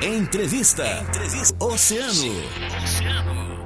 Entrevista. 0.00 0.84
Entrevista. 1.08 1.56
Oceano. 1.64 2.12
Oceano. 2.12 3.58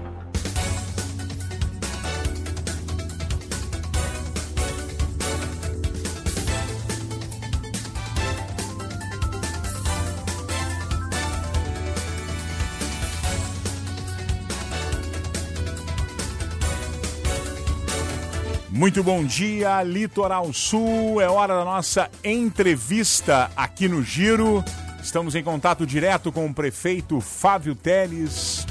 Muito 18.70 19.04
bom 19.04 19.22
dia, 19.22 19.82
Litoral 19.82 20.50
Sul. 20.54 21.20
É 21.20 21.28
hora 21.28 21.54
da 21.54 21.64
nossa 21.64 22.10
entrevista 22.24 23.50
aqui 23.54 23.86
no 23.86 24.02
Giro. 24.02 24.64
Estamos 25.12 25.34
em 25.34 25.44
contato 25.44 25.86
direto 25.86 26.32
com 26.32 26.46
o 26.46 26.54
prefeito 26.54 27.20
Fábio 27.20 27.74
Teles. 27.74 28.66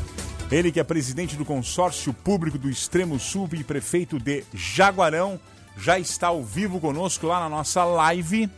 Ele 0.51 0.71
que 0.71 0.79
é 0.79 0.83
presidente 0.83 1.35
do 1.35 1.45
consórcio 1.45 2.11
público 2.15 2.57
do 2.57 2.67
Extremo 2.67 3.19
Sul 3.19 3.47
e 3.53 3.63
prefeito 3.63 4.17
de 4.17 4.43
Jaguarão, 4.51 5.39
já 5.77 5.99
está 5.99 6.29
ao 6.29 6.43
vivo 6.43 6.79
conosco 6.79 7.27
lá 7.27 7.39
na 7.39 7.47
nossa 7.47 7.83
live. 7.83 8.49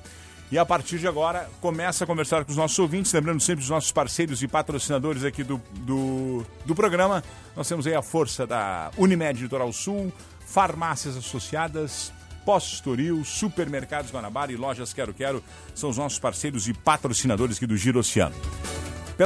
E 0.49 0.57
a 0.57 0.65
partir 0.65 0.97
de 0.97 1.09
agora 1.09 1.49
começa 1.59 2.05
a 2.05 2.07
conversar 2.07 2.45
com 2.45 2.51
os 2.51 2.57
nossos 2.57 2.79
ouvintes, 2.79 3.11
lembrando 3.11 3.41
sempre 3.41 3.65
os 3.65 3.69
nossos 3.69 3.91
parceiros 3.91 4.41
e 4.41 4.47
patrocinadores 4.47 5.25
aqui 5.25 5.43
do, 5.43 5.61
do, 5.81 6.45
do 6.65 6.73
programa. 6.73 7.21
Nós 7.53 7.67
temos 7.67 7.85
aí 7.85 7.93
a 7.93 8.01
força 8.01 8.47
da 8.47 8.91
Unimed 8.97 9.41
Litoral 9.41 9.73
Sul, 9.73 10.09
farmácias 10.45 11.17
associadas, 11.17 12.13
Postoril, 12.45 13.23
Supermercados 13.23 14.11
Guanabara 14.11 14.51
e 14.51 14.55
Lojas 14.55 14.93
Quero 14.93 15.13
Quero 15.13 15.43
são 15.73 15.89
os 15.89 15.97
nossos 15.97 16.19
parceiros 16.19 16.67
e 16.67 16.73
patrocinadores 16.73 17.57
aqui 17.57 17.67
do 17.67 17.77
Giro 17.77 17.99
Oceano. 17.99 18.35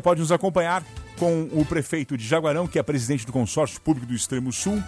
Pode 0.03 0.21
nos 0.21 0.31
acompanhar 0.31 0.83
com 1.17 1.49
o 1.51 1.65
prefeito 1.65 2.15
de 2.17 2.25
Jaguarão, 2.25 2.67
que 2.67 2.77
é 2.77 2.83
presidente 2.83 3.25
do 3.25 3.31
consórcio 3.31 3.81
público 3.81 4.07
do 4.07 4.13
Extremo 4.13 4.53
Sul, 4.53 4.81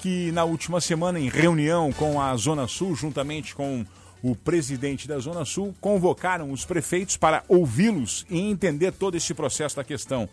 que 0.00 0.32
na 0.32 0.44
última 0.44 0.80
semana, 0.80 1.18
em 1.18 1.28
reunião 1.28 1.92
com 1.92 2.20
a 2.20 2.34
Zona 2.36 2.66
Sul, 2.66 2.94
juntamente 2.94 3.54
com 3.54 3.84
o 4.22 4.34
presidente 4.34 5.06
da 5.06 5.18
Zona 5.18 5.44
Sul, 5.44 5.74
convocaram 5.80 6.50
os 6.50 6.64
prefeitos 6.64 7.16
para 7.16 7.44
ouvi-los 7.48 8.26
e 8.28 8.38
entender 8.38 8.92
todo 8.92 9.16
esse 9.16 9.32
processo 9.32 9.76
da 9.76 9.84
questão 9.84 10.28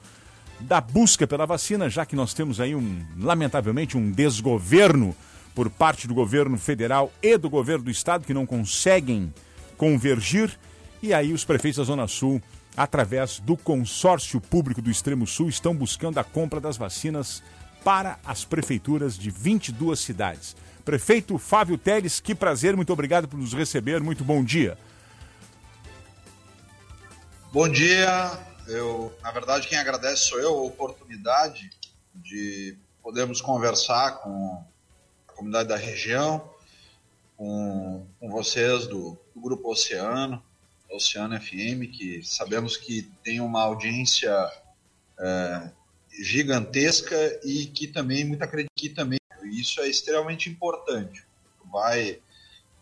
da 0.59 0.80
busca 0.80 1.28
pela 1.28 1.46
vacina, 1.46 1.90
já 1.90 2.06
que 2.06 2.16
nós 2.16 2.34
temos 2.34 2.59
aí 2.59 2.74
um, 2.74 3.06
lamentavelmente, 3.20 3.98
um 3.98 4.09
desgoverno 4.09 5.16
por 5.56 5.70
parte 5.70 6.08
do 6.08 6.14
governo 6.14 6.58
federal 6.58 7.11
e 7.23 7.38
do 7.38 7.50
governo 7.50 7.86
do 7.86 7.89
estado 7.89 8.25
que 8.25 8.34
não 8.34 8.45
conseguem 8.45 9.34
convergir. 9.78 10.59
E 11.02 11.14
aí 11.14 11.31
os 11.31 11.45
prefeitos 11.45 11.78
da 11.78 11.84
Zona 11.86 12.08
Sul, 12.08 12.42
através 12.75 13.39
do 13.39 13.56
consórcio 13.56 14.42
público 14.42 14.81
do 14.81 14.92
Extremo 14.92 15.25
Sul, 15.25 15.47
estão 15.47 15.73
buscando 15.73 16.17
a 16.17 16.23
compra 16.23 16.59
das 16.59 16.75
vacinas 16.75 17.42
para 17.86 18.20
as 18.25 18.44
prefeituras 18.44 19.17
de 19.17 19.30
22 19.30 19.97
cidades. 19.97 20.56
Prefeito 20.84 21.38
Fábio 21.38 21.78
Teles, 21.78 22.19
que 22.19 22.36
prazer, 22.36 22.75
muito 22.75 22.92
obrigado 22.92 23.28
por 23.28 23.40
nos 23.40 23.53
receber, 23.53 24.02
muito 24.02 24.23
bom 24.23 24.44
dia. 24.44 24.78
Bom 27.52 27.69
dia, 27.69 28.38
eu, 28.67 29.16
na 29.23 29.31
verdade, 29.31 29.67
quem 29.67 29.78
agradece 29.78 30.25
sou 30.25 30.40
eu 30.40 30.50
a 30.50 30.64
oportunidade 30.64 31.69
de 32.14 32.78
podermos 33.02 33.40
conversar 33.40 34.19
com 34.19 34.66
comunidade 35.36 35.69
da 35.69 35.75
região, 35.75 36.50
com, 37.38 38.05
com 38.19 38.30
vocês 38.30 38.88
do, 38.88 39.17
do, 39.33 39.41
Grupo 39.41 39.72
Oceano, 39.72 40.41
Oceano 40.89 41.39
FM, 41.39 41.91
que 41.91 42.22
sabemos 42.23 42.78
que 42.78 43.03
tem 43.23 43.41
uma 43.41 43.61
audiência 43.61 44.31
é, 45.19 45.69
gigantesca 46.22 47.16
e 47.44 47.66
que 47.66 47.88
também, 47.88 48.23
muita 48.23 48.47
que 48.75 48.89
também, 48.89 49.19
isso 49.44 49.81
é 49.81 49.88
extremamente 49.88 50.50
importante. 50.50 51.23
Tu 51.59 51.68
vai 51.72 52.19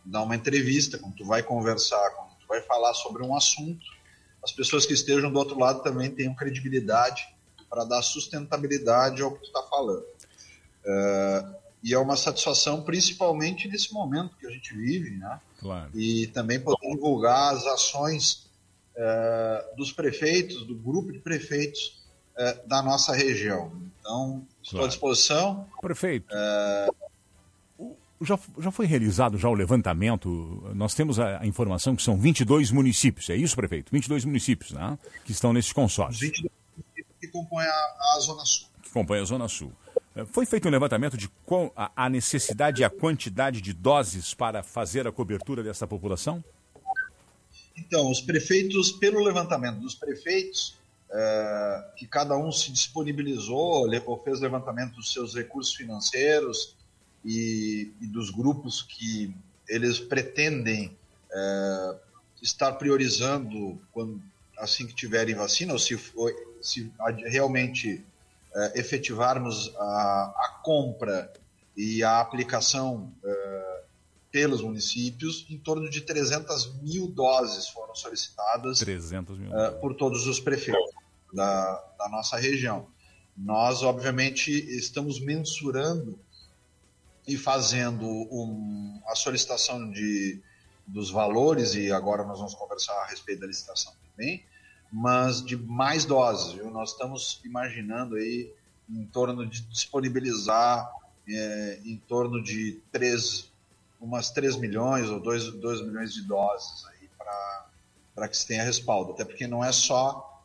dar 0.05 0.21
uma 0.21 0.35
entrevista, 0.35 0.97
quando 0.97 1.15
tu 1.15 1.25
vai 1.25 1.41
conversar, 1.41 2.09
quando 2.11 2.37
tu 2.39 2.47
vai 2.47 2.61
falar 2.61 2.93
sobre 2.93 3.23
um 3.23 3.35
assunto, 3.35 3.85
as 4.43 4.51
pessoas 4.51 4.85
que 4.85 4.93
estejam 4.93 5.31
do 5.31 5.39
outro 5.39 5.57
lado 5.57 5.81
também 5.81 6.11
tenham 6.11 6.35
credibilidade 6.35 7.33
para 7.69 7.85
dar 7.85 8.01
sustentabilidade 8.01 9.21
ao 9.21 9.31
que 9.31 9.39
tu 9.39 9.45
está 9.45 9.63
falando. 9.63 10.05
Uh, 10.85 11.62
e 11.83 11.93
é 11.93 11.99
uma 11.99 12.15
satisfação, 12.15 12.81
principalmente 12.81 13.67
nesse 13.67 13.93
momento 13.93 14.37
que 14.37 14.47
a 14.47 14.49
gente 14.49 14.73
vive, 14.73 15.17
né? 15.17 15.39
Claro. 15.59 15.89
E 15.93 16.27
também 16.27 16.59
poder 16.59 16.87
divulgar 16.95 17.53
as 17.53 17.65
ações 17.65 18.49
uh, 18.95 19.75
dos 19.75 19.91
prefeitos, 19.91 20.65
do 20.65 20.75
grupo 20.75 21.11
de 21.11 21.19
prefeitos 21.19 22.01
uh, 22.37 22.67
da 22.67 22.81
nossa 22.81 23.13
região. 23.13 23.71
Então, 23.99 24.45
estou 24.61 24.77
claro. 24.77 24.85
à 24.85 24.87
disposição. 24.87 25.67
Prefeito. 25.81 26.33
Uh, 26.33 27.95
já, 28.21 28.39
já 28.59 28.71
foi 28.71 28.85
realizado 28.85 29.37
já 29.37 29.49
o 29.49 29.53
levantamento? 29.53 30.29
Nós 30.73 30.93
temos 30.93 31.19
a, 31.19 31.41
a, 31.41 31.45
informação 31.45 31.97
que 31.97 32.01
são 32.01 32.17
22 32.17 32.71
municípios, 32.71 33.29
é 33.29 33.35
isso, 33.35 33.55
prefeito? 33.57 33.91
22 33.91 34.23
municípios 34.23 34.71
né? 34.71 34.97
que 35.25 35.33
estão 35.33 35.51
nesse 35.51 35.73
consórcio. 35.73 36.21
22 36.21 36.51
municípios 36.77 37.17
que 37.19 37.27
compõem 37.27 37.65
a, 37.65 38.15
a 38.15 38.19
Zona 38.21 38.45
Sul. 38.45 38.67
Que 38.81 38.89
compõem 38.89 39.21
a 39.21 39.25
Zona 39.25 39.47
Sul. 39.49 39.73
Foi 40.27 40.45
feito 40.45 40.67
um 40.67 40.71
levantamento 40.71 41.17
de 41.17 41.29
a 41.95 42.09
necessidade 42.09 42.81
e 42.81 42.85
a 42.85 42.89
quantidade 42.89 43.61
de 43.61 43.73
doses 43.73 44.33
para 44.33 44.61
fazer 44.61 45.07
a 45.07 45.11
cobertura 45.11 45.63
dessa 45.63 45.87
população? 45.87 46.43
Então, 47.75 48.11
os 48.11 48.21
prefeitos, 48.21 48.91
pelo 48.91 49.23
levantamento 49.23 49.79
dos 49.79 49.95
prefeitos, 49.95 50.77
é, 51.11 51.91
que 51.97 52.07
cada 52.07 52.37
um 52.37 52.51
se 52.51 52.71
disponibilizou, 52.71 53.87
ou 54.05 54.23
fez 54.23 54.39
levantamento 54.39 54.95
dos 54.95 55.11
seus 55.11 55.33
recursos 55.33 55.73
financeiros 55.73 56.75
e, 57.25 57.91
e 57.99 58.05
dos 58.05 58.29
grupos 58.29 58.83
que 58.83 59.33
eles 59.67 59.99
pretendem 59.99 60.95
é, 61.31 61.95
estar 62.39 62.73
priorizando 62.73 63.81
quando, 63.91 64.21
assim 64.59 64.85
que 64.85 64.93
tiverem 64.93 65.33
vacina, 65.33 65.73
ou 65.73 65.79
se, 65.79 65.99
se 66.61 66.91
realmente 67.25 68.05
uh, 68.55 68.79
efetivarmos 68.79 69.73
a, 69.77 70.33
a, 70.35 70.59
compra 70.63 71.31
e 71.75 72.03
a 72.03 72.19
aplicação 72.19 73.13
uh, 73.23 73.83
pelos 74.31 74.61
municípios, 74.61 75.45
em 75.49 75.57
torno 75.57 75.89
de 75.89 76.01
300 76.01 76.81
mil 76.81 77.07
doses 77.07 77.67
foram 77.67 77.95
solicitadas 77.95 78.79
300 78.79 79.37
mil. 79.37 79.51
Uh, 79.51 79.79
por 79.79 79.95
todos 79.95 80.25
os 80.27 80.39
prefeitos 80.39 80.91
da, 81.33 81.83
da 81.97 82.09
nossa 82.09 82.37
região. 82.37 82.87
Nós, 83.35 83.81
obviamente, 83.81 84.51
estamos 84.51 85.19
mensurando 85.19 86.19
e 87.27 87.37
fazendo 87.37 88.05
um, 88.05 89.01
a 89.07 89.15
solicitação 89.15 89.89
de, 89.89 90.41
dos 90.85 91.09
valores, 91.09 91.73
e 91.73 91.91
agora 91.91 92.23
nós 92.23 92.37
vamos 92.37 92.53
conversar 92.53 92.93
a 93.01 93.07
respeito 93.07 93.41
da 93.41 93.47
licitação 93.47 93.93
também, 94.11 94.43
mas 94.93 95.43
de 95.43 95.57
mais 95.57 96.05
doses. 96.05 96.53
Viu? 96.53 96.69
Nós 96.69 96.91
estamos 96.91 97.41
imaginando 97.43 98.15
aí 98.15 98.53
em 98.87 99.05
torno 99.07 99.43
de 99.43 99.61
disponibilizar 99.63 100.87
é, 101.27 101.79
em 101.83 101.97
torno 101.97 102.43
de 102.43 102.79
3, 102.91 103.51
umas 103.99 104.29
3 104.29 104.57
milhões 104.57 105.09
ou 105.09 105.19
2, 105.19 105.53
2 105.53 105.81
milhões 105.81 106.13
de 106.13 106.21
doses 106.21 106.85
aí 106.85 107.09
para 108.13 108.27
que 108.27 108.37
se 108.37 108.45
tenha 108.45 108.63
respaldo. 108.63 109.13
Até 109.13 109.25
porque 109.25 109.47
não 109.47 109.65
é 109.65 109.71
só 109.71 110.43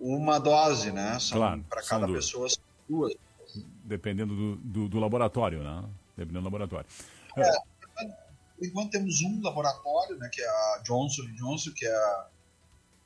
uma 0.00 0.38
dose, 0.38 0.90
né? 0.90 1.18
São 1.18 1.36
claro, 1.36 1.64
para 1.68 1.82
cada 1.82 2.06
duas. 2.06 2.24
pessoa 2.24 2.48
duas. 2.88 3.14
Dependendo 3.84 4.34
do, 4.34 4.56
do, 4.56 4.88
do, 4.88 4.98
laboratório, 4.98 5.62
né? 5.62 5.84
Dependendo 6.16 6.40
do 6.40 6.44
laboratório. 6.44 6.86
É, 7.36 7.52
enquanto 8.62 8.92
temos 8.92 9.20
um 9.20 9.42
laboratório, 9.42 10.16
né, 10.16 10.28
que 10.32 10.40
é 10.40 10.48
a 10.48 10.82
Johnson 10.84 11.22
Johnson, 11.36 11.70
que 11.72 11.84
é 11.84 11.94
a 11.94 12.26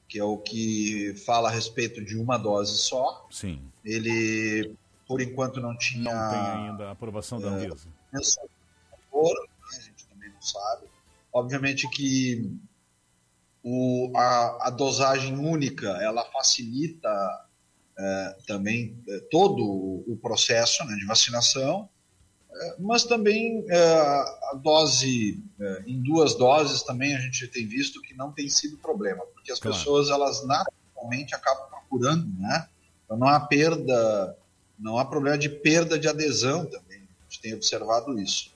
que 0.09 0.19
é 0.19 0.25
o 0.25 0.39
que 0.39 1.15
fala 1.27 1.49
a 1.49 1.53
respeito 1.53 2.03
de 2.03 2.17
uma 2.17 2.39
dose 2.39 2.78
só. 2.78 3.27
Sim. 3.31 3.60
Ele, 3.84 4.75
por 5.07 5.21
enquanto, 5.21 5.60
não 5.60 5.77
tinha. 5.77 6.05
Não 6.05 6.31
tem 6.31 6.41
ainda 6.41 6.89
a 6.89 6.91
aprovação 6.93 7.39
da 7.39 7.49
Anvisa. 7.49 7.89
É, 8.13 8.16
a 8.16 9.81
gente 9.81 10.07
também 10.09 10.31
não 10.31 10.41
sabe. 10.41 10.87
Obviamente 11.33 11.89
que 11.91 12.51
o, 13.63 14.10
a, 14.16 14.69
a 14.69 14.71
dosagem 14.71 15.37
única 15.37 15.89
ela 16.03 16.25
facilita 16.33 17.09
é, 17.99 18.37
também 18.47 18.97
é, 19.09 19.21
todo 19.31 19.63
o 20.07 20.19
processo 20.22 20.84
né, 20.87 20.95
de 20.97 21.04
vacinação 21.04 21.89
mas 22.78 23.04
também 23.04 23.65
é, 23.68 23.98
a 24.50 24.59
dose 24.62 25.42
é, 25.60 25.83
em 25.86 26.00
duas 26.03 26.34
doses 26.34 26.83
também 26.83 27.15
a 27.15 27.21
gente 27.21 27.47
tem 27.48 27.66
visto 27.66 28.00
que 28.00 28.15
não 28.15 28.33
tem 28.33 28.48
sido 28.48 28.77
problema, 28.78 29.24
porque 29.34 29.53
as 29.53 29.59
claro. 29.59 29.77
pessoas 29.77 30.10
elas 30.10 30.45
naturalmente 30.47 31.34
acabam 31.34 31.68
procurando, 31.68 32.27
né? 32.39 32.68
Então 33.04 33.16
não 33.16 33.28
há 33.28 33.41
perda, 33.41 34.36
não 34.78 34.98
há 34.98 35.04
problema 35.04 35.39
de 35.39 35.48
perda 35.48 35.98
de 35.98 36.09
adesão 36.09 36.65
também. 36.66 36.98
A 36.98 37.24
gente 37.24 37.41
tem 37.41 37.54
observado 37.54 38.18
isso. 38.18 38.51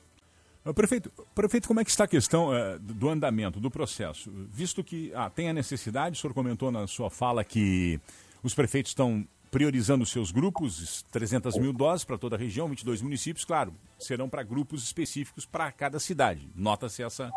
Prefeito, 0.74 1.10
prefeito, 1.34 1.66
como 1.66 1.80
é 1.80 1.84
que 1.84 1.90
está 1.90 2.04
a 2.04 2.08
questão 2.08 2.54
é, 2.54 2.78
do 2.78 3.08
andamento, 3.08 3.58
do 3.58 3.70
processo? 3.70 4.30
Visto 4.48 4.84
que 4.84 5.12
ah, 5.14 5.28
tem 5.28 5.48
a 5.48 5.52
necessidade, 5.52 6.16
o 6.16 6.20
senhor 6.20 6.32
comentou 6.32 6.70
na 6.70 6.86
sua 6.86 7.10
fala 7.10 7.42
que 7.42 8.00
Os 8.44 8.54
prefeitos 8.54 8.90
estão 8.90 9.26
priorizando 9.52 10.06
seus 10.06 10.32
grupos, 10.32 11.04
300 11.12 11.58
mil 11.58 11.74
doses 11.74 12.06
para 12.06 12.16
toda 12.16 12.36
a 12.36 12.38
região, 12.38 12.66
22 12.68 13.02
municípios, 13.02 13.44
claro, 13.44 13.74
serão 13.98 14.26
para 14.26 14.42
grupos 14.42 14.82
específicos 14.82 15.44
para 15.44 15.70
cada 15.70 16.00
cidade. 16.00 16.48
Nota-se 16.56 17.02
essa, 17.02 17.30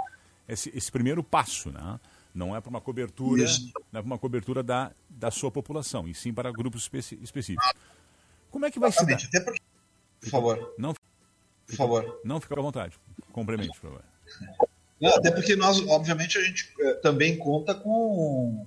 esse, 0.47 0.71
esse, 0.73 0.89
primeiro 0.89 1.21
passo, 1.21 1.69
né? 1.69 1.99
Não 2.33 2.55
é 2.55 2.61
para 2.61 2.69
uma 2.69 2.79
cobertura, 2.79 3.43
Isso. 3.43 3.69
não 3.91 3.99
é 3.99 4.01
para 4.01 4.07
uma 4.07 4.17
cobertura 4.17 4.63
da, 4.63 4.93
da 5.09 5.29
sua 5.29 5.51
população, 5.51 6.07
e 6.07 6.15
sim 6.15 6.33
para 6.33 6.53
grupos 6.53 6.83
especi 6.83 7.19
específicos. 7.21 7.73
Como 8.49 8.65
é 8.65 8.71
que 8.71 8.79
vai 8.79 8.89
Exatamente. 8.89 9.25
se 9.25 9.31
dar? 9.31 9.39
Até 9.39 9.45
porque... 9.45 9.61
Por 10.21 10.29
favor. 10.29 10.73
Não, 10.77 10.93
por 11.67 11.75
favor. 11.75 12.21
Não 12.23 12.39
fica 12.39 12.57
à 12.57 12.61
vontade. 12.61 12.97
Complemente, 13.33 13.77
por 13.79 13.89
favor. 13.89 14.03
Não, 15.01 15.15
até 15.15 15.31
porque 15.31 15.57
nós, 15.57 15.85
obviamente, 15.85 16.37
a 16.37 16.41
gente 16.41 16.73
eh, 16.79 16.93
também 16.95 17.37
conta 17.37 17.75
com 17.75 18.65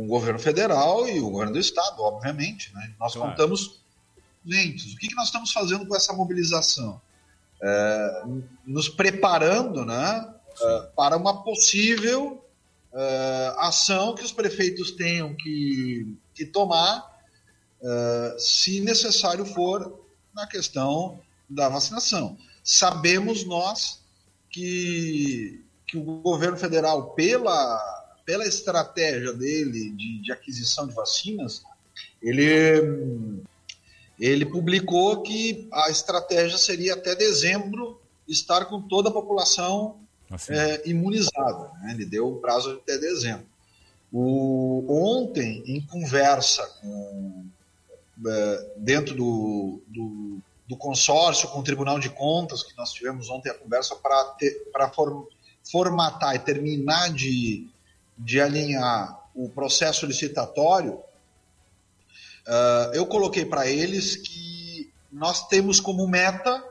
com 0.00 0.04
o 0.04 0.08
governo 0.08 0.38
federal 0.38 1.06
e 1.06 1.20
o 1.20 1.30
governo 1.30 1.52
do 1.52 1.58
estado, 1.58 2.02
obviamente. 2.02 2.72
Né? 2.74 2.94
Nós 2.98 3.12
claro. 3.12 3.30
contamos 3.30 3.80
lentes. 4.44 4.94
O 4.94 4.96
que, 4.96 5.08
que 5.08 5.14
nós 5.14 5.26
estamos 5.26 5.52
fazendo 5.52 5.86
com 5.86 5.94
essa 5.94 6.12
mobilização? 6.12 7.00
É, 7.62 8.22
nos 8.66 8.88
preparando 8.88 9.84
né, 9.84 10.34
é, 10.58 10.80
para 10.96 11.16
uma 11.16 11.42
possível 11.42 12.42
é, 12.94 13.54
ação 13.58 14.14
que 14.14 14.24
os 14.24 14.32
prefeitos 14.32 14.92
tenham 14.92 15.34
que, 15.34 16.16
que 16.34 16.46
tomar, 16.46 17.20
é, 17.82 18.36
se 18.38 18.80
necessário 18.80 19.44
for, 19.44 20.00
na 20.34 20.46
questão 20.46 21.20
da 21.48 21.68
vacinação. 21.68 22.38
Sabemos 22.64 23.44
nós 23.44 24.00
que, 24.48 25.62
que 25.86 25.98
o 25.98 26.02
governo 26.02 26.56
federal, 26.56 27.10
pela 27.10 27.99
pela 28.24 28.46
estratégia 28.46 29.32
dele 29.32 29.90
de, 29.90 30.22
de 30.22 30.32
aquisição 30.32 30.86
de 30.86 30.94
vacinas, 30.94 31.62
ele, 32.22 33.42
ele 34.18 34.46
publicou 34.46 35.22
que 35.22 35.68
a 35.72 35.90
estratégia 35.90 36.58
seria 36.58 36.94
até 36.94 37.14
dezembro 37.14 38.00
estar 38.28 38.66
com 38.66 38.80
toda 38.80 39.08
a 39.08 39.12
população 39.12 39.98
assim. 40.30 40.52
é, 40.52 40.88
imunizada. 40.88 41.70
Né? 41.82 41.92
Ele 41.94 42.06
deu 42.06 42.28
o 42.28 42.36
prazo 42.40 42.72
até 42.72 42.98
dezembro. 42.98 43.46
O, 44.12 44.84
ontem, 44.88 45.62
em 45.66 45.80
conversa 45.80 46.66
com, 46.80 47.46
é, 48.26 48.70
dentro 48.76 49.14
do, 49.14 49.80
do, 49.86 50.38
do, 50.68 50.76
consórcio 50.76 51.48
com 51.48 51.60
o 51.60 51.64
Tribunal 51.64 51.98
de 51.98 52.10
Contas, 52.10 52.62
que 52.62 52.76
nós 52.76 52.92
tivemos 52.92 53.30
ontem 53.30 53.50
a 53.50 53.54
conversa 53.54 53.94
para 53.96 54.90
form, 54.90 55.24
formatar 55.70 56.34
e 56.34 56.40
terminar 56.40 57.12
de 57.12 57.68
de 58.20 58.40
alinhar 58.40 59.18
o 59.34 59.48
processo 59.48 60.04
licitatório, 60.06 60.94
uh, 62.46 62.92
eu 62.94 63.06
coloquei 63.06 63.44
para 63.44 63.66
eles 63.66 64.16
que 64.16 64.92
nós 65.10 65.48
temos 65.48 65.80
como 65.80 66.06
meta, 66.06 66.62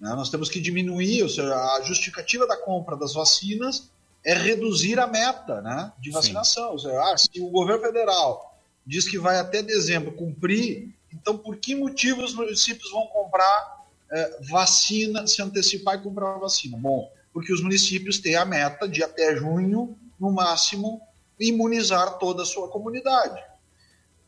né, 0.00 0.14
nós 0.14 0.30
temos 0.30 0.48
que 0.48 0.60
diminuir, 0.60 1.22
ou 1.22 1.28
seja, 1.28 1.54
a 1.54 1.82
justificativa 1.82 2.46
da 2.46 2.56
compra 2.56 2.96
das 2.96 3.14
vacinas 3.14 3.90
é 4.24 4.34
reduzir 4.34 5.00
a 5.00 5.06
meta 5.06 5.60
né, 5.60 5.92
de 5.98 6.10
vacinação. 6.10 6.70
Ou 6.70 6.78
seja, 6.78 7.00
ah, 7.00 7.16
se 7.18 7.40
o 7.40 7.50
governo 7.50 7.82
federal 7.82 8.56
diz 8.86 9.08
que 9.08 9.18
vai 9.18 9.38
até 9.38 9.62
dezembro 9.62 10.12
cumprir, 10.12 10.94
então 11.12 11.36
por 11.36 11.56
que 11.56 11.74
motivo 11.74 12.22
os 12.22 12.34
municípios 12.34 12.90
vão 12.90 13.06
comprar 13.08 13.84
eh, 14.12 14.38
vacina, 14.48 15.26
se 15.26 15.42
antecipar 15.42 15.96
e 15.96 16.02
comprar 16.02 16.38
vacina? 16.38 16.76
Bom, 16.76 17.10
porque 17.32 17.52
os 17.52 17.60
municípios 17.60 18.18
têm 18.18 18.36
a 18.36 18.44
meta 18.44 18.88
de 18.88 19.02
até 19.02 19.36
junho 19.36 19.96
no 20.22 20.30
máximo, 20.30 21.02
imunizar 21.40 22.16
toda 22.18 22.44
a 22.44 22.46
sua 22.46 22.68
comunidade. 22.68 23.42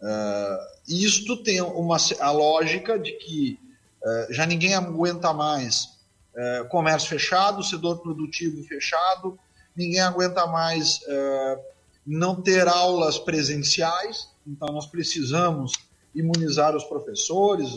Uh, 0.02 0.58
isto 0.88 1.36
tem 1.36 1.60
uma, 1.60 1.96
a 2.18 2.30
lógica 2.32 2.98
de 2.98 3.12
que 3.12 3.60
uh, 4.02 4.32
já 4.32 4.44
ninguém 4.44 4.74
aguenta 4.74 5.32
mais 5.32 5.96
uh, 6.34 6.68
comércio 6.68 7.08
fechado, 7.08 7.62
setor 7.62 8.00
produtivo 8.00 8.64
fechado, 8.64 9.38
ninguém 9.76 10.00
aguenta 10.00 10.46
mais 10.46 11.00
não 12.06 12.40
ter 12.40 12.68
aulas 12.68 13.18
presenciais, 13.18 14.28
então 14.46 14.68
nós 14.68 14.86
precisamos 14.86 15.72
imunizar 16.14 16.76
os 16.76 16.84
professores, 16.84 17.70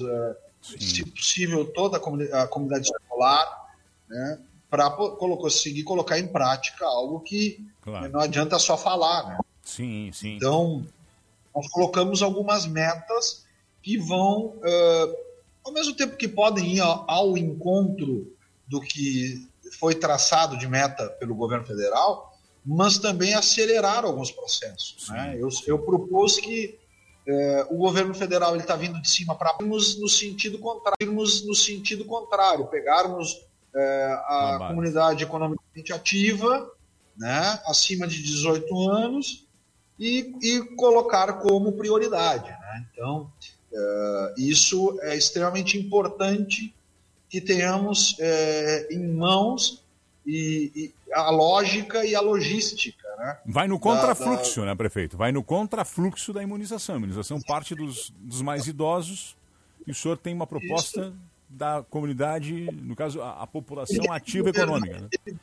se 0.61 1.03
possível 1.05 1.65
toda 1.73 1.97
a 1.97 1.99
comunidade, 1.99 2.43
a 2.43 2.47
comunidade 2.47 2.91
escolar, 2.91 3.73
né? 4.07 4.39
para 4.69 4.91
conseguir 4.91 5.83
colocar 5.83 6.19
em 6.19 6.27
prática 6.27 6.85
algo 6.85 7.21
que 7.21 7.65
claro. 7.91 8.09
não 8.11 8.19
adianta 8.19 8.59
só 8.59 8.77
falar, 8.77 9.27
né? 9.27 9.39
Sim, 9.63 10.11
sim. 10.13 10.35
Então, 10.35 10.85
nós 11.55 11.67
colocamos 11.69 12.21
algumas 12.21 12.65
metas 12.65 13.45
que 13.81 13.97
vão, 13.97 14.55
uh, 14.57 15.15
ao 15.63 15.71
mesmo 15.71 15.93
tempo 15.95 16.17
que 16.17 16.27
podem 16.27 16.75
ir 16.75 16.81
ao, 16.81 17.05
ao, 17.09 17.37
encontro 17.37 18.33
do 18.67 18.81
que 18.81 19.47
foi 19.79 19.95
traçado 19.95 20.57
de 20.57 20.67
meta 20.67 21.09
pelo 21.19 21.35
governo 21.35 21.65
federal, 21.65 22.37
mas 22.65 22.97
também 22.97 23.33
acelerar 23.33 24.03
alguns 24.03 24.31
processos. 24.31 25.09
Né? 25.09 25.37
Eu, 25.39 25.49
eu 25.65 25.79
propus 25.79 26.37
que 26.37 26.77
o 27.69 27.75
governo 27.75 28.13
federal 28.13 28.55
está 28.55 28.77
vindo 28.77 29.01
de 29.01 29.09
cima 29.09 29.35
para 29.35 29.53
irmos 29.59 29.99
no 29.99 30.07
sentido 30.07 30.57
contrário, 30.59 30.95
irmos 31.01 31.45
no 31.45 31.53
sentido 31.53 32.05
contrário, 32.05 32.65
pegarmos 32.67 33.45
a 33.75 34.65
comunidade 34.69 35.25
economicamente 35.25 35.91
ativa, 35.91 36.71
né, 37.17 37.59
acima 37.65 38.07
de 38.07 38.21
18 38.21 38.89
anos, 38.89 39.45
e, 39.99 40.33
e 40.41 40.61
colocar 40.75 41.33
como 41.33 41.73
prioridade. 41.73 42.49
Né? 42.49 42.85
Então, 42.91 43.31
é, 43.73 44.33
isso 44.37 44.97
é 45.01 45.15
extremamente 45.15 45.77
importante 45.77 46.73
que 47.29 47.41
tenhamos 47.41 48.15
é, 48.19 48.87
em 48.91 49.07
mãos 49.07 49.83
e, 50.25 50.71
e, 50.75 50.93
a 51.11 51.29
lógica 51.31 52.05
e 52.05 52.15
a 52.15 52.21
logística. 52.21 53.07
Né? 53.17 53.37
Vai 53.45 53.67
no 53.67 53.79
contrafluxo, 53.79 54.59
da, 54.59 54.65
da... 54.65 54.71
né, 54.71 54.75
prefeito? 54.75 55.17
Vai 55.17 55.31
no 55.31 55.43
contrafluxo 55.43 56.31
da 56.31 56.43
imunização. 56.43 56.95
A 56.95 56.97
imunização 56.99 57.41
parte 57.41 57.73
dos, 57.73 58.13
dos 58.19 58.41
mais 58.41 58.67
idosos 58.67 59.35
e 59.85 59.91
o 59.91 59.95
senhor 59.95 60.17
tem 60.17 60.33
uma 60.33 60.45
proposta 60.45 61.07
isso 61.07 61.37
da 61.49 61.83
comunidade, 61.89 62.67
no 62.71 62.95
caso, 62.95 63.21
a, 63.21 63.43
a 63.43 63.47
população 63.47 64.11
ativa 64.11 64.49
econômica. 64.49 65.01
Né? 65.01 65.33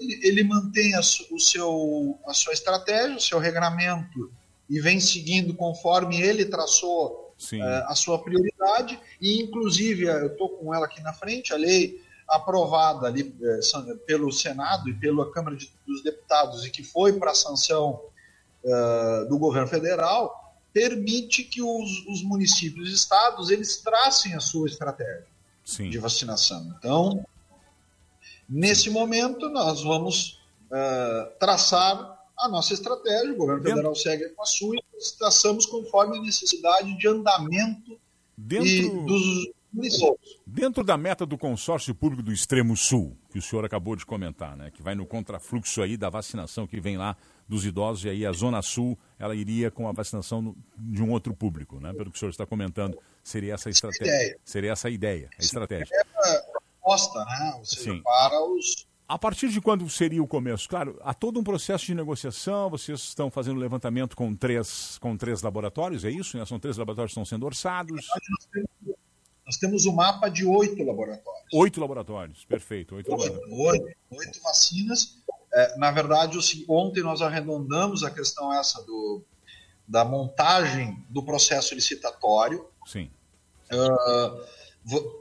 Ele, 0.00 0.20
ele, 0.22 0.44
mantém 0.44 0.94
a, 0.94 1.00
o 1.00 1.38
seu, 1.38 2.18
a 2.26 2.32
sua 2.32 2.52
estratégia, 2.52 3.16
o 3.16 3.20
seu 3.20 3.38
regramento 3.38 4.32
e 4.68 4.80
vem 4.80 5.00
seguindo 5.00 5.54
conforme 5.54 6.20
ele 6.20 6.44
traçou 6.46 7.34
uh, 7.52 7.86
a 7.86 7.94
sua 7.94 8.22
prioridade 8.22 8.98
e, 9.20 9.42
inclusive, 9.42 10.04
eu 10.04 10.28
estou 10.28 10.48
com 10.48 10.74
ela 10.74 10.86
aqui 10.86 11.02
na 11.02 11.12
frente, 11.12 11.52
a 11.52 11.56
lei 11.56 12.00
aprovada 12.28 13.08
ali 13.08 13.22
uh, 13.22 13.96
pelo 14.06 14.32
Senado 14.32 14.88
e 14.88 14.94
pela 14.94 15.30
Câmara 15.32 15.56
de, 15.56 15.70
dos 15.86 16.02
Deputados 16.02 16.64
e 16.64 16.70
que 16.70 16.82
foi 16.82 17.12
para 17.18 17.32
a 17.32 17.34
sanção 17.34 18.00
uh, 18.64 19.28
do 19.28 19.38
governo 19.38 19.68
federal, 19.68 20.54
permite 20.72 21.42
que 21.42 21.60
os, 21.60 22.06
os 22.06 22.22
municípios 22.22 22.90
e 22.90 22.94
estados 22.94 23.50
eles 23.50 23.78
tracem 23.78 24.34
a 24.34 24.40
sua 24.40 24.68
estratégia 24.68 25.26
Sim. 25.64 25.90
de 25.90 25.98
vacinação. 25.98 26.74
Então, 26.78 27.26
nesse 28.50 28.90
momento, 28.90 29.48
nós 29.48 29.82
vamos 29.82 30.40
uh, 30.66 31.30
traçar 31.38 32.18
a 32.36 32.48
nossa 32.48 32.74
estratégia, 32.74 33.32
o 33.32 33.36
governo 33.36 33.62
Dentro... 33.62 33.76
federal 33.76 33.94
segue 33.94 34.28
com 34.30 34.42
a 34.42 34.46
sua 34.46 34.74
e 34.74 34.82
nós 34.94 35.12
traçamos 35.12 35.66
conforme 35.66 36.18
a 36.18 36.22
necessidade 36.22 36.96
de 36.98 37.06
andamento 37.06 37.98
Dentro... 38.36 38.66
e 38.66 38.88
dos 39.06 39.50
municípios. 39.72 40.40
Dentro 40.46 40.82
da 40.82 40.96
meta 40.96 41.24
do 41.24 41.38
consórcio 41.38 41.94
público 41.94 42.22
do 42.22 42.32
Extremo 42.32 42.76
Sul, 42.76 43.16
que 43.30 43.38
o 43.38 43.42
senhor 43.42 43.64
acabou 43.64 43.94
de 43.94 44.04
comentar, 44.04 44.56
né, 44.56 44.70
que 44.70 44.82
vai 44.82 44.94
no 44.94 45.06
contrafluxo 45.06 45.82
aí 45.82 45.96
da 45.96 46.10
vacinação 46.10 46.66
que 46.66 46.80
vem 46.80 46.96
lá 46.96 47.16
dos 47.46 47.64
idosos, 47.64 48.04
e 48.04 48.08
aí 48.08 48.26
a 48.26 48.32
Zona 48.32 48.62
Sul 48.62 48.98
ela 49.18 49.34
iria 49.34 49.70
com 49.70 49.88
a 49.88 49.92
vacinação 49.92 50.54
de 50.78 51.02
um 51.02 51.10
outro 51.10 51.34
público, 51.34 51.80
né? 51.80 51.92
Pelo 51.92 52.10
que 52.10 52.16
o 52.16 52.18
senhor 52.18 52.30
está 52.30 52.46
comentando, 52.46 52.96
seria 53.24 53.54
essa 53.54 53.68
estratégia. 53.68 54.38
Seria 54.44 54.70
essa 54.70 54.86
a 54.86 54.90
ideia, 54.90 55.28
a 55.36 55.42
estratégia. 55.42 55.92
É 55.92 56.49
proposta, 56.90 57.24
né? 57.24 57.54
Ou 57.58 57.64
seja, 57.64 57.92
Sim. 57.92 58.02
para 58.02 58.44
os. 58.44 58.86
A 59.08 59.18
partir 59.18 59.48
de 59.48 59.60
quando 59.60 59.88
seria 59.90 60.22
o 60.22 60.26
começo? 60.26 60.68
Claro, 60.68 60.98
há 61.02 61.12
todo 61.12 61.40
um 61.40 61.42
processo 61.42 61.86
de 61.86 61.94
negociação, 61.94 62.70
vocês 62.70 63.00
estão 63.00 63.28
fazendo 63.28 63.58
levantamento 63.58 64.16
com 64.16 64.34
três, 64.34 64.98
com 64.98 65.16
três 65.16 65.42
laboratórios, 65.42 66.04
é 66.04 66.10
isso? 66.10 66.38
Né? 66.38 66.46
São 66.46 66.60
três 66.60 66.76
laboratórios 66.76 67.10
que 67.12 67.20
estão 67.20 67.24
sendo 67.24 67.44
orçados. 67.44 68.06
Nós 68.06 68.46
temos, 68.52 68.98
nós 69.44 69.56
temos 69.56 69.86
um 69.86 69.92
mapa 69.92 70.28
de 70.28 70.46
oito 70.46 70.84
laboratórios. 70.84 71.52
Oito 71.52 71.80
laboratórios, 71.80 72.44
perfeito. 72.44 72.94
Oito, 72.94 73.10
oito, 73.10 73.24
laboratórios. 73.24 73.58
oito, 73.58 73.96
oito 74.12 74.42
vacinas 74.42 75.20
é, 75.52 75.76
na 75.76 75.90
verdade, 75.90 76.38
ontem 76.68 77.02
nós 77.02 77.20
arredondamos 77.20 78.04
a 78.04 78.10
questão 78.12 78.52
essa 78.52 78.80
do, 78.84 79.24
da 79.86 80.04
montagem 80.04 81.04
do 81.08 81.24
processo 81.24 81.74
licitatório. 81.74 82.64
Sim. 82.86 83.10
Uh, 83.72 84.40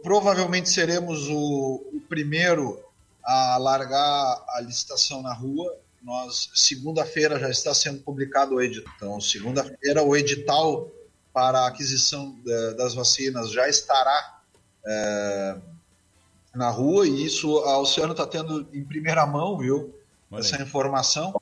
provavelmente 0.04 0.70
seremos 0.70 1.28
o, 1.28 1.84
o, 1.94 2.01
primeiro 2.08 2.82
a 3.24 3.58
largar 3.58 4.44
a 4.50 4.62
licitação 4.62 5.22
na 5.22 5.34
rua. 5.34 5.78
Nós 6.01 6.50
segunda-feira 6.56 7.39
já 7.39 7.50
está 7.50 7.74
sendo 7.74 8.00
publicado 8.00 8.56
o 8.56 8.62
edital. 8.62 8.94
Então, 8.96 9.22
segunda-feira 9.22 10.01
o 10.04 10.16
edital 10.16 10.89
para 11.34 11.60
a 11.60 11.68
aquisição 11.68 12.38
é, 12.48 12.74
das 12.74 12.94
vacinas 12.94 13.51
já 13.51 13.68
estará 13.68 14.42
é, 14.86 15.58
na 16.56 16.70
rua 16.70 17.08
e 17.08 17.25
isso 17.25 17.60
a 17.60 17.78
Oceano 17.78 18.13
está 18.13 18.25
tendo 18.25 18.68
em 18.74 18.84
primeira 18.84 19.25
mão, 19.25 19.58
viu? 19.58 19.94
Essa 20.34 20.62
informação. 20.62 21.39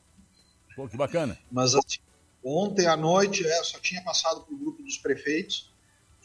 Pô, 0.76 0.88
que 0.88 0.98
bacana. 0.98 1.38
Mas 1.52 1.76
assim, 1.76 2.00
ontem 2.44 2.88
à 2.88 2.96
noite, 2.96 3.46
é, 3.46 3.64
só 3.64 3.80
tinha 3.80 4.02
passado 4.02 4.42
para 4.42 4.54
o 4.54 4.58
grupo 4.58 4.82
dos 4.82 4.98
prefeitos, 4.98 5.72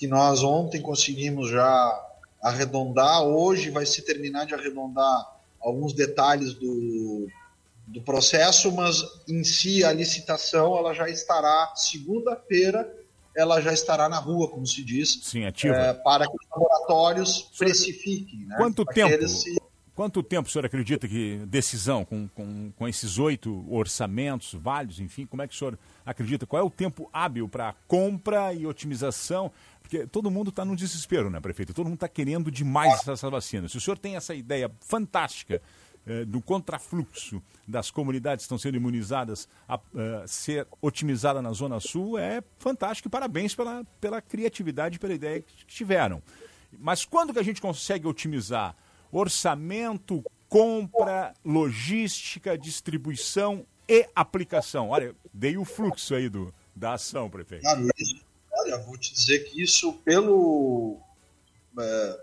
que 0.03 0.09
nós 0.09 0.43
ontem 0.43 0.83
conseguimos 0.83 1.49
já 1.49 2.09
arredondar, 2.43 3.23
hoje 3.23 3.71
vai 3.71 3.87
se 3.87 4.03
terminar 4.03 4.45
de 4.47 4.53
arredondar 4.53 5.37
alguns 5.61 5.93
detalhes 5.93 6.55
do, 6.55 7.29
do 7.87 8.03
processo, 8.03 8.73
mas 8.73 9.01
em 9.29 9.45
si 9.45 9.85
a 9.85 9.93
licitação 9.93 10.77
ela 10.77 10.93
já 10.93 11.09
estará 11.09 11.73
segunda-feira 11.77 12.93
ela 13.35 13.61
já 13.63 13.73
estará 13.73 14.09
na 14.09 14.19
rua, 14.19 14.51
como 14.51 14.67
se 14.67 14.85
diz, 14.85 15.21
Sim, 15.23 15.47
ativa. 15.47 15.75
É, 15.75 15.95
para 15.95 16.27
que 16.27 16.35
os 16.37 16.49
laboratórios 16.51 17.49
precifiquem. 17.57 18.41
Né? 18.41 18.57
Quanto 18.57 18.85
tempo? 18.85 19.27
Se... 19.29 19.57
Quanto 20.03 20.21
tempo 20.21 20.49
o 20.49 20.51
senhor 20.51 20.67
acredita 20.67 21.07
que 21.07 21.37
decisão 21.47 22.05
com, 22.05 22.27
com, 22.27 22.73
com 22.73 22.89
esses 22.89 23.21
oito 23.21 23.65
orçamentos 23.73 24.53
válidos, 24.53 24.99
enfim, 24.99 25.25
como 25.25 25.43
é 25.43 25.47
que 25.47 25.55
o 25.55 25.57
senhor 25.57 25.79
acredita? 26.05 26.45
Qual 26.45 26.61
é 26.61 26.65
o 26.65 26.69
tempo 26.69 27.09
hábil 27.13 27.49
para 27.49 27.73
compra 27.87 28.53
e 28.53 28.67
otimização? 28.67 29.53
Porque 29.81 30.05
todo 30.05 30.29
mundo 30.29 30.49
está 30.49 30.65
no 30.65 30.75
desespero, 30.75 31.31
né, 31.31 31.39
prefeito? 31.39 31.73
Todo 31.73 31.87
mundo 31.87 31.95
está 31.95 32.09
querendo 32.09 32.51
demais 32.51 32.95
essas 33.07 33.21
vacinas. 33.31 33.71
Se 33.71 33.79
o 33.79 33.81
senhor 33.81 33.97
tem 33.97 34.17
essa 34.17 34.35
ideia 34.35 34.69
fantástica 34.81 35.63
eh, 36.05 36.25
do 36.25 36.41
contrafluxo 36.41 37.41
das 37.69 37.89
comunidades 37.89 38.43
que 38.43 38.47
estão 38.47 38.59
sendo 38.59 38.77
imunizadas 38.77 39.49
a 39.69 39.77
uh, 39.77 39.81
ser 40.27 40.67
otimizada 40.81 41.41
na 41.41 41.53
Zona 41.53 41.79
Sul, 41.79 42.19
é 42.19 42.43
fantástico 42.59 43.07
e 43.07 43.09
parabéns 43.09 43.55
pela, 43.55 43.85
pela 44.01 44.21
criatividade 44.21 44.97
e 44.97 44.99
pela 44.99 45.15
ideia 45.15 45.41
que 45.41 45.65
tiveram. 45.65 46.21
Mas 46.77 47.05
quando 47.05 47.33
que 47.33 47.39
a 47.39 47.45
gente 47.45 47.61
consegue 47.61 48.09
otimizar 48.09 48.75
orçamento, 49.12 50.25
compra, 50.49 51.35
logística, 51.45 52.59
distribuição 52.59 53.64
e 53.88 54.09
aplicação? 54.14 54.88
Olha, 54.88 55.14
dei 55.33 55.57
o 55.57 55.64
fluxo 55.64 56.14
aí 56.14 56.28
do, 56.28 56.52
da 56.75 56.95
ação, 56.95 57.31
prefeito. 57.31 57.62
Claro, 57.62 57.88
isso 57.97 58.33
Olha, 58.62 58.78
vou 58.78 58.97
te 58.97 59.12
dizer 59.12 59.40
que 59.40 59.61
isso, 59.61 59.92
pelo, 60.04 60.99
é, 61.78 62.21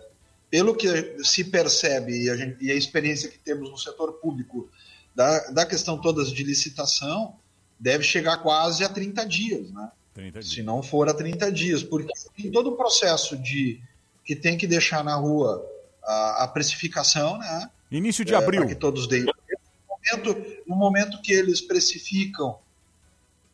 pelo 0.49 0.75
que 0.75 1.23
se 1.23 1.43
percebe 1.43 2.23
e 2.23 2.29
a, 2.29 2.35
gente, 2.35 2.63
e 2.63 2.71
a, 2.71 2.75
experiência 2.75 3.29
que 3.29 3.37
temos 3.37 3.69
no 3.69 3.77
setor 3.77 4.13
público 4.13 4.69
da, 5.13 5.49
da 5.49 5.65
questão 5.65 5.99
toda 5.99 6.23
de 6.23 6.43
licitação, 6.43 7.35
deve 7.79 8.03
chegar 8.03 8.37
quase 8.37 8.83
a 8.83 8.89
30 8.89 9.25
dias, 9.25 9.71
né? 9.71 9.91
30 10.13 10.39
dias. 10.39 10.53
Se 10.53 10.63
não 10.63 10.81
for 10.81 11.09
a 11.09 11.13
30 11.13 11.51
dias, 11.51 11.83
porque 11.83 12.13
tem 12.35 12.51
todo 12.51 12.69
o 12.69 12.77
processo 12.77 13.37
de 13.37 13.81
que 14.23 14.35
tem 14.35 14.57
que 14.57 14.67
deixar 14.67 15.03
na 15.03 15.15
rua 15.15 15.65
a, 16.09 16.43
a 16.43 16.47
precificação, 16.47 17.37
né? 17.37 17.69
Início 17.91 18.25
de 18.25 18.33
é, 18.33 18.37
abril. 18.37 18.65
que 18.67 18.75
todos 18.75 19.07
deem. 19.07 19.25
No 19.25 19.33
momento, 19.87 20.61
no 20.67 20.75
momento 20.75 21.21
que 21.21 21.31
eles 21.31 21.61
precificam, 21.61 22.57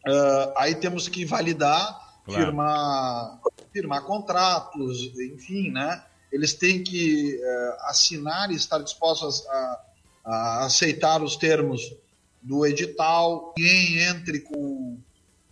uh, 0.08 0.54
aí 0.58 0.76
temos 0.76 1.10
que 1.10 1.26
validar 1.26 2.00
claro. 2.26 2.46
firmar, 2.46 3.40
firmar 3.74 4.02
contratos, 4.04 5.12
enfim, 5.20 5.72
né? 5.72 6.04
Eles 6.32 6.54
têm 6.54 6.84
que 6.84 7.38
uh, 7.38 7.90
assinar 7.90 8.50
e 8.52 8.56
estar 8.56 8.80
dispostos 8.80 9.46
a, 9.48 9.82
a, 10.26 10.66
aceitar 10.66 11.22
os 11.22 11.36
termos 11.36 11.94
do 12.42 12.66
edital. 12.66 13.54
Ninguém 13.58 14.00
entre 14.00 14.40
com 14.42 14.98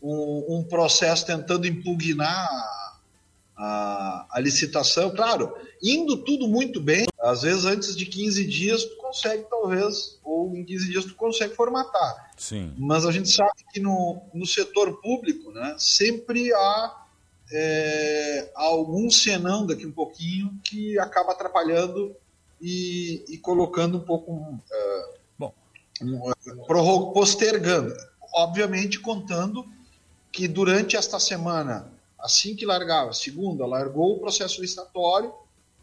um, 0.02 0.46
um 0.50 0.64
processo 0.64 1.26
tentando 1.26 1.68
impugnar 1.68 2.50
a, 3.58 4.26
a, 4.32 4.40
licitação. 4.40 5.12
Claro, 5.12 5.54
indo 5.82 6.18
tudo 6.18 6.48
muito 6.48 6.82
bem, 6.82 7.06
às 7.22 7.44
vezes 7.44 7.66
antes 7.66 7.96
de 7.96 8.06
15 8.06 8.46
dias 8.46 8.84
tu 8.84 8.96
consegue, 8.98 9.46
talvez, 9.50 10.20
ou 10.24 10.56
em 10.56 10.64
15 10.64 10.90
dias 10.90 11.06
tu 11.06 11.16
consegue 11.16 11.56
formatar. 11.56 12.32
Sim. 12.38 12.74
Mas 12.78 13.06
a 13.06 13.12
gente 13.12 13.30
sabe 13.30 13.52
que 13.72 13.80
no, 13.80 14.22
no 14.34 14.46
setor 14.46 15.00
público, 15.02 15.52
né, 15.52 15.76
sempre 15.78 16.54
há 16.54 17.04
é, 17.52 18.52
algum 18.56 19.10
senão 19.10 19.66
daqui 19.66 19.86
um 19.86 19.92
pouquinho 19.92 20.60
que 20.64 20.98
acaba 20.98 21.34
atrapalhando 21.34 22.16
e, 22.62 23.24
e 23.30 23.38
colocando 23.38 23.98
um 23.98 24.02
pouco. 24.02 24.32
Uh, 24.32 24.62
Bom. 25.38 25.54
Um, 26.02 26.30
uh, 26.30 27.14
postergando. 27.14 27.94
Obviamente, 28.34 29.00
contando 29.00 29.68
que 30.32 30.48
durante 30.48 30.96
esta 30.96 31.20
semana, 31.20 31.92
assim 32.24 32.56
que 32.56 32.66
largava, 32.66 33.12
segunda, 33.12 33.66
largou 33.66 34.16
o 34.16 34.20
processo 34.20 34.62
licitatório, 34.62 35.34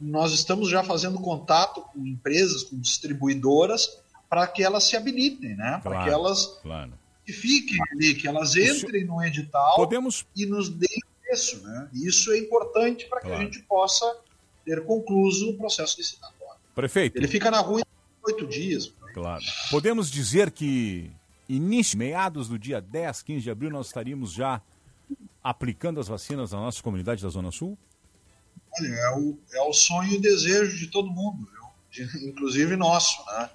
nós 0.00 0.32
estamos 0.32 0.70
já 0.70 0.82
fazendo 0.82 1.20
contato 1.20 1.82
com 1.82 2.06
empresas, 2.06 2.64
com 2.64 2.78
distribuidoras, 2.78 4.00
para 4.28 4.46
que 4.46 4.62
elas 4.62 4.84
se 4.84 4.96
habilitem, 4.96 5.50
né? 5.50 5.56
Claro, 5.56 5.82
para 5.82 6.04
que 6.04 6.10
elas 6.10 6.46
claro. 6.62 6.92
fiquem 7.26 7.78
ali, 7.92 8.14
que 8.14 8.26
elas 8.26 8.56
entrem 8.56 9.04
no 9.04 9.22
edital 9.22 9.76
Podemos... 9.76 10.24
e 10.34 10.46
nos 10.46 10.70
deem 10.70 11.02
preço, 11.22 11.60
né? 11.62 11.88
Isso 11.92 12.32
é 12.32 12.38
importante 12.38 13.06
para 13.06 13.20
claro. 13.20 13.36
que 13.36 13.42
a 13.42 13.44
gente 13.44 13.62
possa 13.64 14.06
ter 14.64 14.82
concluído 14.84 15.50
o 15.50 15.58
processo 15.58 15.98
licitatório. 15.98 16.60
Prefeito. 16.74 17.18
Ele 17.18 17.28
fica 17.28 17.50
na 17.50 17.60
rua 17.60 17.80
em 17.80 17.84
oito 18.26 18.46
dias. 18.46 18.92
Claro. 19.12 19.42
Podemos 19.70 20.10
dizer 20.10 20.50
que 20.50 21.10
início, 21.48 21.98
meados 21.98 22.48
do 22.48 22.58
dia 22.58 22.80
10, 22.80 23.22
15 23.22 23.42
de 23.42 23.50
abril, 23.50 23.70
nós 23.70 23.88
estaríamos 23.88 24.32
já 24.32 24.62
aplicando 25.42 26.00
as 26.00 26.08
vacinas 26.08 26.52
na 26.52 26.58
nossa 26.58 26.82
comunidade 26.82 27.22
da 27.22 27.28
Zona 27.28 27.50
Sul? 27.50 27.78
Olha, 28.78 28.88
é 28.88 29.10
o, 29.16 29.38
é 29.52 29.62
o 29.62 29.72
sonho 29.72 30.12
e 30.12 30.16
o 30.16 30.20
desejo 30.20 30.76
de 30.76 30.86
todo 30.88 31.10
mundo, 31.10 31.48
viu? 31.50 31.60
inclusive 32.22 32.76
nosso, 32.76 33.24
né? 33.26 33.50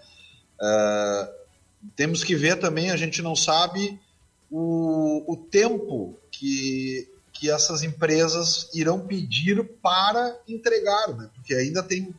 Uh, 0.60 1.46
temos 1.96 2.24
que 2.24 2.36
ver 2.36 2.60
também, 2.60 2.92
a 2.92 2.98
gente 2.98 3.22
não 3.22 3.36
sabe 3.36 4.00
o, 4.50 5.24
o 5.32 5.38
tempo 5.38 6.18
que, 6.32 7.10
que 7.32 7.50
essas 7.50 7.84
empresas 7.84 8.70
irão 8.74 9.06
pedir 9.06 9.64
para 9.82 10.38
entregar, 10.48 11.10
né? 11.10 11.30
porque 11.36 11.54
ainda 11.54 11.84
tem, 11.84 12.14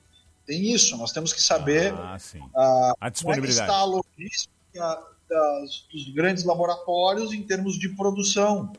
tem 0.46 0.72
isso, 0.72 0.96
nós 0.96 1.12
temos 1.12 1.32
que 1.32 1.42
saber 1.42 1.92
ah, 1.94 2.16
uh, 2.34 2.94
a 3.00 3.10
como 3.10 3.34
é 3.34 3.48
está 3.48 3.78
a 3.78 3.84
logística 3.84 5.02
das, 5.28 5.86
dos 5.92 6.08
grandes 6.10 6.44
laboratórios 6.44 7.32
em 7.32 7.42
termos 7.42 7.78
de 7.78 7.88
produção. 7.90 8.72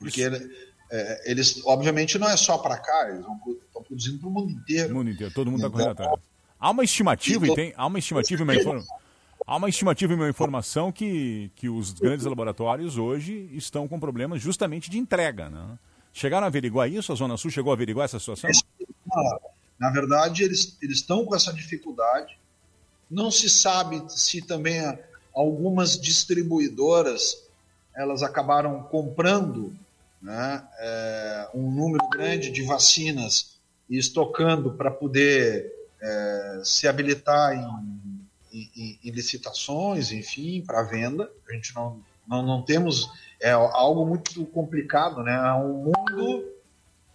Porque 0.00 0.22
é, 0.90 1.30
eles, 1.30 1.62
obviamente, 1.64 2.18
não 2.18 2.28
é 2.28 2.36
só 2.36 2.58
para 2.58 2.76
cá, 2.78 3.10
eles 3.10 3.20
estão 3.20 3.82
produzindo 3.82 4.18
para 4.18 4.28
o 4.28 4.30
mundo 4.32 4.50
inteiro. 4.50 4.92
O 4.92 4.96
mundo 4.96 5.10
inteiro, 5.10 5.32
todo 5.32 5.50
mundo 5.50 5.58
está 5.58 5.68
então, 5.68 5.78
correndo 5.78 5.92
atrás. 5.92 6.20
Há 6.58 6.70
uma 6.70 6.82
estimativa 6.82 7.46
e 7.46 7.54
tem, 7.54 7.72
há 7.76 7.86
uma 7.86 7.98
estimativa 7.98 8.42
uma 8.42 8.54
informação. 8.54 8.96
Há 9.46 9.56
uma 9.56 9.68
estimativa 9.68 10.12
e 10.12 10.16
uma 10.16 10.28
informação 10.28 10.92
que, 10.92 11.50
que 11.56 11.68
os 11.68 11.92
grandes 11.92 12.26
laboratórios 12.26 12.98
hoje 12.98 13.50
estão 13.52 13.88
com 13.88 13.98
problemas 13.98 14.42
justamente 14.42 14.90
de 14.90 14.98
entrega. 14.98 15.48
Né? 15.48 15.78
Chegaram 16.12 16.44
a 16.44 16.48
averiguar 16.48 16.90
isso? 16.90 17.12
A 17.12 17.14
Zona 17.14 17.36
Sul 17.36 17.50
chegou 17.50 17.72
a 17.72 17.74
averiguar 17.74 18.04
essa 18.04 18.18
situação? 18.18 18.50
Na 19.78 19.90
verdade, 19.90 20.44
eles, 20.44 20.76
eles 20.82 20.96
estão 20.96 21.24
com 21.24 21.34
essa 21.34 21.52
dificuldade. 21.52 22.38
Não 23.10 23.30
se 23.30 23.48
sabe 23.48 24.02
se 24.08 24.42
também 24.42 24.80
algumas 25.34 25.98
distribuidoras 25.98 27.48
elas 27.94 28.22
acabaram 28.22 28.82
comprando 28.84 29.74
né, 30.20 30.62
é, 30.78 31.48
um 31.54 31.70
número 31.70 32.08
grande 32.08 32.50
de 32.50 32.62
vacinas 32.62 33.58
e 33.88 33.98
estocando 33.98 34.72
para 34.74 34.90
poder 34.90 35.72
é, 36.00 36.60
se 36.64 36.86
habilitar 36.86 37.54
em, 37.54 38.20
em, 38.52 38.98
em, 39.02 39.10
licitações, 39.10 40.12
enfim, 40.12 40.62
para 40.64 40.82
venda. 40.82 41.30
A 41.48 41.52
gente 41.52 41.74
não, 41.74 42.00
não, 42.26 42.42
não 42.42 42.62
temos. 42.62 43.10
É 43.40 43.52
algo 43.52 44.04
muito 44.04 44.44
complicado, 44.46 45.22
né? 45.22 45.32
É 45.32 45.52
um 45.54 45.84
mundo 45.84 46.44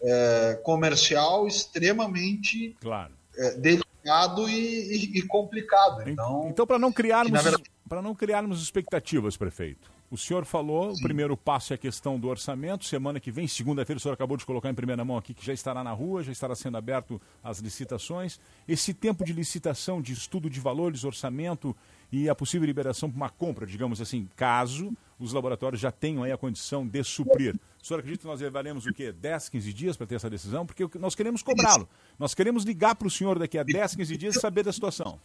é, 0.02 0.60
comercial 0.64 1.48
extremamente 1.48 2.76
claro. 2.82 3.14
é, 3.38 3.52
delicado 3.58 4.50
e, 4.50 4.56
e, 4.56 5.20
e, 5.20 5.22
complicado. 5.22 6.10
Então, 6.10 6.48
então 6.50 6.68
para 6.68 6.80
não 6.80 6.92
criarmos, 6.92 7.44
verdade... 7.44 7.64
para 7.88 8.02
não 8.02 8.16
criarmos 8.16 8.62
expectativas, 8.62 9.38
prefeito 9.38 9.95
o 10.10 10.18
senhor 10.18 10.46
falou, 10.46 10.94
Sim. 10.94 11.00
o 11.00 11.04
primeiro 11.04 11.36
passo 11.36 11.74
é 11.74 11.76
a 11.76 11.78
questão 11.78 12.20
do 12.20 12.28
orçamento. 12.28 12.86
Semana 12.86 13.20
que 13.20 13.32
vem, 13.32 13.48
segunda-feira, 13.48 13.98
o 13.98 14.00
senhor 14.00 14.14
acabou 14.14 14.38
de 14.38 14.46
colocar 14.46 14.70
em 14.70 14.74
primeira 14.74 15.04
mão 15.04 15.18
aqui 15.18 15.34
que 15.34 15.46
já 15.46 15.54
estará 15.54 15.84
na 15.84 15.92
rua, 15.92 16.24
já 16.24 16.32
estará 16.32 16.56
sendo 16.56 16.78
aberto 16.78 17.20
as 17.44 17.60
licitações. 17.60 18.40
Esse 18.68 18.94
tempo 18.94 19.26
de 19.26 19.34
licitação, 19.34 20.02
de 20.02 20.14
estudo 20.14 20.50
de 20.50 20.60
valores, 20.60 21.04
orçamento 21.04 21.76
e 22.12 22.30
a 22.30 22.36
possível 22.36 22.66
liberação 22.66 23.10
para 23.10 23.18
uma 23.18 23.30
compra, 23.30 23.66
digamos 23.66 24.00
assim, 24.00 24.30
caso 24.36 24.96
os 25.20 25.34
laboratórios 25.34 25.82
já 25.82 25.92
tenham 25.92 26.24
aí 26.24 26.32
a 26.32 26.38
condição 26.38 26.86
de 26.86 27.04
suprir. 27.04 27.56
O 27.82 27.86
senhor 27.86 28.00
acredita 28.00 28.22
que 28.22 28.28
nós 28.28 28.42
levaremos 28.42 28.86
o 28.86 28.94
quê? 28.94 29.12
10, 29.12 29.50
15 29.50 29.74
dias 29.74 29.98
para 29.98 30.06
ter 30.06 30.16
essa 30.16 30.30
decisão? 30.30 30.66
Porque 30.66 30.88
nós 31.00 31.16
queremos 31.16 31.42
cobrá-lo. 31.42 31.88
Nós 32.20 32.34
queremos 32.34 32.64
ligar 32.64 32.96
para 32.96 33.08
o 33.08 33.12
senhor 33.12 33.40
daqui 33.40 33.58
a 33.58 33.64
10, 33.64 33.96
15 33.96 34.18
dias 34.18 34.36
e 34.36 34.40
saber 34.40 34.64
da 34.64 34.72
situação 34.72 35.20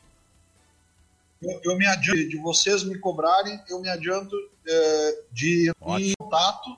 eu, 1.43 1.61
eu 1.65 1.77
me 1.77 1.87
adianto 1.87 2.29
de 2.29 2.37
vocês 2.39 2.83
me 2.85 2.99
cobrarem, 2.99 3.61
eu 3.69 3.81
me 3.81 3.89
adianto 3.89 4.37
é, 4.67 5.23
de 5.33 5.67
ir 5.67 5.73
em 5.99 6.13
contato 6.19 6.77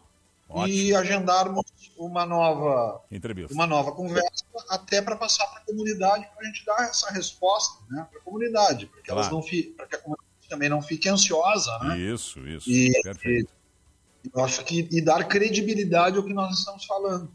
Ótimo. 0.48 0.76
e 0.76 0.94
agendarmos 0.94 1.64
uma 1.96 2.26
nova, 2.26 3.02
Entrevista. 3.10 3.54
uma 3.54 3.66
nova 3.66 3.92
conversa 3.92 4.44
até 4.68 5.00
para 5.00 5.16
passar 5.16 5.46
para 5.46 5.60
a 5.60 5.64
comunidade 5.64 6.28
para 6.34 6.42
a 6.42 6.44
gente 6.44 6.64
dar 6.64 6.82
essa 6.82 7.10
resposta 7.10 7.78
né, 7.90 8.06
para 8.10 8.20
a 8.20 8.22
comunidade, 8.22 8.86
para 8.86 9.00
que, 9.00 9.06
claro. 9.06 9.20
elas 9.20 9.32
não 9.32 9.42
fi, 9.42 9.62
para 9.64 9.86
que 9.86 9.96
a 9.96 9.98
comunidade 9.98 10.48
também 10.48 10.68
não 10.68 10.82
fique 10.82 11.08
ansiosa. 11.08 11.78
Né? 11.80 11.98
Isso, 11.98 12.40
isso. 12.46 12.70
E, 12.70 12.92
Perfeito. 13.02 13.50
E, 14.24 14.30
eu 14.34 14.44
acho 14.44 14.64
que 14.64 14.88
e 14.90 15.00
dar 15.00 15.26
credibilidade 15.26 16.16
ao 16.16 16.24
que 16.24 16.32
nós 16.32 16.58
estamos 16.58 16.84
falando. 16.84 17.30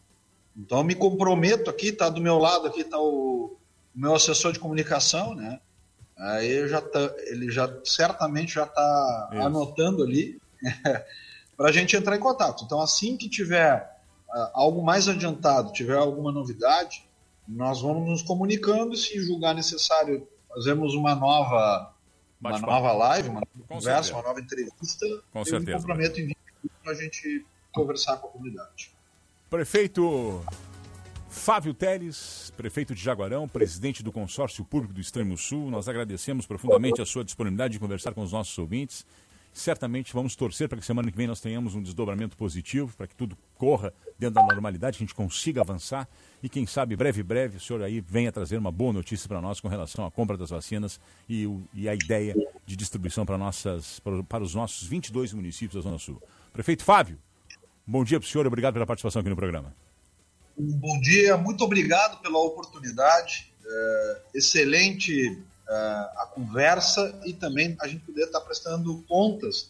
Então, 0.56 0.80
eu 0.80 0.84
me 0.84 0.96
comprometo 0.96 1.70
aqui, 1.70 1.90
está 1.90 2.10
do 2.10 2.22
meu 2.22 2.38
lado 2.38 2.68
aqui 2.68 2.82
está 2.82 2.98
o, 2.98 3.58
o, 3.94 4.00
meu 4.00 4.16
assessor 4.16 4.52
de 4.52 4.60
comunicação, 4.60 5.36
né? 5.36 5.60
Aí 6.18 6.68
já 6.68 6.82
tá, 6.82 7.14
ele 7.28 7.52
já 7.52 7.72
certamente 7.84 8.56
já 8.56 8.64
está 8.64 9.30
anotando 9.34 10.04
ali 10.04 10.42
para 11.56 11.70
a 11.70 11.72
gente 11.72 11.96
entrar 11.96 12.16
em 12.16 12.20
contato. 12.20 12.64
Então, 12.64 12.82
assim 12.82 13.16
que 13.16 13.30
tiver 13.30 14.00
uh, 14.30 14.50
algo 14.54 14.84
mais 14.84 15.08
adiantado, 15.08 15.72
tiver 15.74 15.96
alguma 15.96 16.32
novidade, 16.32 17.08
nós 17.48 17.82
vamos 17.82 18.10
nos 18.10 18.22
comunicando 18.24 18.94
e 18.94 18.98
se 18.98 19.20
julgar 19.20 19.54
necessário, 19.54 20.28
fazemos 20.50 20.96
uma 20.96 21.16
nova 21.16 21.94
uma 22.40 22.60
nova 22.60 22.94
live, 22.94 23.30
uma 23.30 23.42
nova 23.42 23.68
conversa, 23.68 24.04
certeza. 24.04 24.14
uma 24.14 24.24
nova 24.24 24.40
entrevista. 24.40 25.06
Com 25.32 25.40
eu 25.40 25.46
certeza. 25.46 25.78
me 25.78 25.82
comprometo 25.82 26.20
em 26.20 26.36
para 26.84 26.92
a 26.92 26.96
gente 26.96 27.46
conversar 27.74 28.18
com 28.18 28.28
a 28.28 28.32
comunidade. 28.32 28.92
Prefeito 29.50 30.44
Fábio 31.30 31.74
Teles, 31.74 32.52
prefeito 32.56 32.96
de 32.96 33.02
Jaguarão, 33.02 33.48
presidente 33.48 34.02
do 34.02 34.12
Consórcio 34.12 34.64
Público 34.64 34.94
do 34.94 35.02
Extremo 35.02 35.38
Sul, 35.38 35.70
nós 35.70 35.88
agradecemos 35.88 36.46
profundamente 36.46 37.02
a 37.02 37.06
sua 37.06 37.24
disponibilidade 37.24 37.74
de 37.74 37.80
conversar 37.80 38.14
com 38.14 38.22
os 38.22 38.32
nossos 38.32 38.58
ouvintes. 38.58 39.06
Certamente 39.52 40.14
vamos 40.14 40.36
torcer 40.36 40.70
para 40.70 40.78
que 40.78 40.86
semana 40.86 41.12
que 41.12 41.18
vem 41.18 41.28
nós 41.28 41.42
tenhamos 41.42 41.74
um 41.74 41.82
desdobramento 41.82 42.38
positivo, 42.38 42.96
para 42.96 43.08
que 43.08 43.16
tudo 43.16 43.38
corra 43.56 43.94
dentro 44.18 44.36
da 44.36 44.46
normalidade, 44.46 44.98
que 44.98 45.04
a 45.04 45.06
gente 45.06 45.16
consiga 45.16 45.62
avançar 45.62 46.08
e 46.44 46.48
quem 46.48 46.66
sabe 46.66 46.96
breve, 46.96 47.24
breve, 47.24 47.58
o 47.58 47.60
senhor 47.60 47.82
aí 47.82 48.00
venha 48.00 48.32
trazer 48.32 48.58
uma 48.58 48.72
boa 48.72 48.94
notícia 48.94 49.28
para 49.28 49.42
nós 49.42 49.60
com 49.60 49.68
relação 49.68 50.06
à 50.06 50.12
compra 50.12 50.38
das 50.38 50.52
vacinas 50.52 51.00
e, 51.28 51.48
o, 51.48 51.64
e 51.74 51.90
a 51.90 51.96
ideia 51.96 52.36
de 52.66 52.76
distribuição 52.76 53.26
para, 53.26 53.38
nossas, 53.38 54.00
para, 54.00 54.24
para 54.24 54.44
os 54.44 54.54
nossos 54.54 54.88
22 54.88 55.34
municípios 55.34 55.76
da 55.76 55.90
Zona 55.90 55.98
Sul. 55.98 56.22
Prefeito 56.54 56.84
Fábio, 56.84 57.18
bom 57.86 58.04
dia 58.04 58.20
para 58.20 58.28
o 58.28 58.30
senhor 58.30 58.46
obrigado 58.46 58.74
pela 58.74 58.86
participação 58.86 59.22
aqui 59.22 59.30
no 59.30 59.36
programa. 59.36 59.87
Bom 60.60 61.00
dia, 61.00 61.38
muito 61.38 61.64
obrigado 61.64 62.20
pela 62.20 62.40
oportunidade. 62.40 63.54
É, 63.64 64.18
excelente 64.34 65.40
é, 65.70 65.72
a 65.72 66.28
conversa 66.34 67.16
e 67.24 67.32
também 67.32 67.78
a 67.80 67.88
gente 67.88 68.04
poder 68.04 68.24
estar 68.24 68.42
prestando 68.42 69.06
contas 69.08 69.70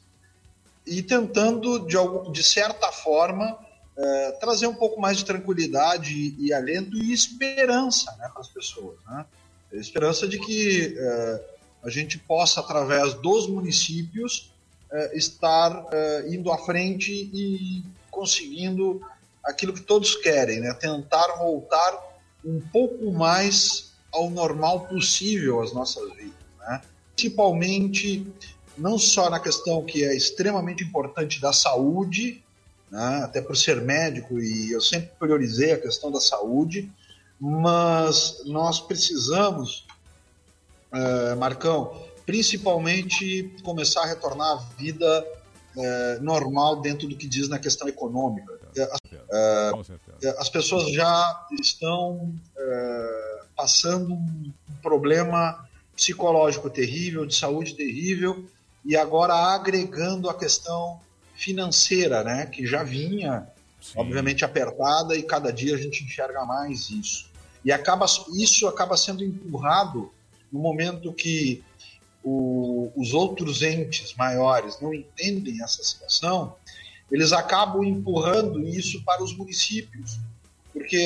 e 0.86 1.04
tentando, 1.04 1.86
de, 1.86 1.98
algum, 1.98 2.32
de 2.32 2.42
certa 2.42 2.90
forma, 2.90 3.60
é, 3.98 4.32
trazer 4.40 4.68
um 4.68 4.76
pouco 4.76 5.02
mais 5.02 5.18
de 5.18 5.26
tranquilidade 5.26 6.14
e, 6.14 6.46
e 6.46 6.54
alento 6.54 6.96
e 6.96 7.12
esperança 7.12 8.10
né, 8.18 8.30
para 8.30 8.40
as 8.40 8.48
pessoas. 8.48 8.96
Né? 9.10 9.26
Esperança 9.74 10.26
de 10.26 10.40
que 10.40 10.96
a 11.84 11.90
gente 11.90 12.18
possa, 12.18 12.62
através 12.62 13.14
dos 13.16 13.46
municípios, 13.50 14.54
estar 15.12 15.86
indo 16.30 16.50
à 16.50 16.58
frente 16.58 17.12
e 17.12 17.84
conseguindo 18.10 19.02
aquilo 19.48 19.74
que 19.74 19.82
todos 19.82 20.16
querem, 20.16 20.60
né? 20.60 20.74
tentar 20.74 21.28
voltar 21.38 21.98
um 22.46 22.60
pouco 22.60 23.12
mais 23.12 23.94
ao 24.14 24.30
normal 24.30 24.82
possível 24.82 25.62
as 25.62 25.74
nossas 25.74 26.04
vidas. 26.14 26.34
Né? 26.60 26.82
Principalmente, 27.16 28.28
não 28.78 29.00
só 29.00 29.30
na 29.30 29.40
questão 29.40 29.84
que 29.84 30.04
é 30.04 30.16
extremamente 30.16 30.84
importante 30.84 31.40
da 31.40 31.54
saúde, 31.54 32.44
né? 32.92 33.22
até 33.24 33.42
por 33.42 33.56
ser 33.56 33.82
médico 33.82 34.40
e 34.40 34.72
eu 34.72 34.82
sempre 34.82 35.12
priorizei 35.18 35.72
a 35.72 35.80
questão 35.80 36.12
da 36.12 36.20
saúde, 36.20 36.92
mas 37.40 38.42
nós 38.46 38.80
precisamos, 38.80 39.86
uh, 40.92 41.38
Marcão, 41.38 42.04
principalmente 42.26 43.56
começar 43.64 44.02
a 44.04 44.08
retornar 44.08 44.52
à 44.52 44.56
vida 44.78 45.26
uh, 45.76 46.24
normal 46.24 46.82
dentro 46.82 47.08
do 47.08 47.16
que 47.16 47.28
diz 47.28 47.48
na 47.48 47.60
questão 47.60 47.88
econômica. 47.88 48.57
Uh, 48.84 50.40
as 50.40 50.50
pessoas 50.50 50.92
já 50.92 51.48
estão 51.60 52.34
passando 53.56 54.14
um 54.14 54.52
problema 54.82 55.68
psicológico 55.96 56.70
terrível, 56.70 57.26
de 57.26 57.36
saúde 57.36 57.74
terrível, 57.74 58.46
e 58.86 58.96
agora 58.96 59.34
agregando 59.34 60.30
a 60.30 60.38
questão 60.38 61.02
financeira, 61.36 62.24
né, 62.24 62.46
que 62.46 62.66
já 62.66 62.84
vinha, 62.84 63.48
Sim. 63.82 63.94
obviamente, 63.98 64.46
apertada 64.46 65.16
e 65.16 65.24
cada 65.24 65.52
dia 65.52 65.76
a 65.76 65.78
gente 65.78 66.04
enxerga 66.04 66.46
mais 66.46 66.90
isso. 66.90 67.30
E 67.66 67.72
acaba, 67.72 68.06
isso 68.36 68.68
acaba 68.68 68.96
sendo 68.96 69.24
empurrado 69.24 70.12
no 70.52 70.60
momento 70.60 71.12
que 71.12 71.64
o, 72.24 72.92
os 72.96 73.14
outros 73.14 73.62
entes 73.62 74.14
maiores 74.14 74.80
não 74.80 74.94
entendem 74.94 75.64
essa 75.64 75.84
situação, 75.84 76.56
eles 77.12 77.32
acabam 77.32 77.84
empurrando 77.84 78.62
isso 78.62 79.04
para 79.04 79.24
os 79.24 79.36
municípios, 79.36 80.20
porque 80.74 80.98